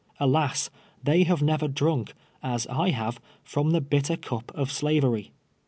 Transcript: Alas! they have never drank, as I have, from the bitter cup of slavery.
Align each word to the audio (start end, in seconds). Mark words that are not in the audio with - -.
Alas! 0.19 0.71
they 1.03 1.21
have 1.25 1.43
never 1.43 1.67
drank, 1.67 2.15
as 2.41 2.65
I 2.65 2.89
have, 2.89 3.21
from 3.43 3.69
the 3.69 3.81
bitter 3.81 4.17
cup 4.17 4.51
of 4.55 4.71
slavery. 4.71 5.31